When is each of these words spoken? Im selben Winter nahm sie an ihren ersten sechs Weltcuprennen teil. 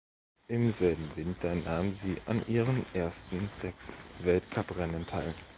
Im 0.47 0.71
selben 0.71 1.11
Winter 1.15 1.53
nahm 1.53 1.93
sie 1.93 2.17
an 2.25 2.41
ihren 2.47 2.83
ersten 2.95 3.47
sechs 3.49 3.95
Weltcuprennen 4.23 5.05
teil. 5.05 5.35